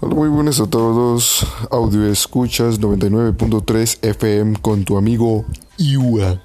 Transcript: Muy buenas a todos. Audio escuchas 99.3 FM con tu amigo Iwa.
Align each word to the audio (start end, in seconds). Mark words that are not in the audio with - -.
Muy 0.00 0.30
buenas 0.30 0.58
a 0.60 0.66
todos. 0.66 1.46
Audio 1.70 2.06
escuchas 2.06 2.80
99.3 2.80 3.98
FM 4.02 4.58
con 4.60 4.84
tu 4.84 4.96
amigo 4.96 5.44
Iwa. 5.76 6.40